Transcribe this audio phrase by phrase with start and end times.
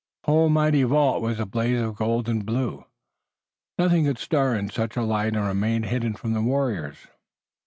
[0.23, 2.85] The whole mighty vault was a blaze of gold and blue.
[3.77, 6.97] Nothing could stir in such a light and remain hidden from the warriors.